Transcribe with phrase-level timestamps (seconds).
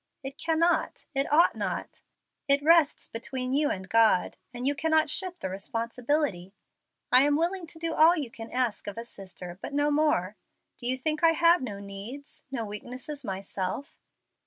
[0.23, 2.01] It cannot it ought not.
[2.47, 6.55] It rests between you and God, and you cannot shift the responsibility.
[7.11, 10.37] I am willing to do all you can ask of a sister, but no more.
[10.79, 13.95] Do you think I have no needs, no weakness, myself?